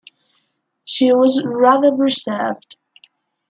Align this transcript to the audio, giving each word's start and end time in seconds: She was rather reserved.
She 0.83 1.13
was 1.13 1.43
rather 1.45 1.91
reserved. 1.93 2.75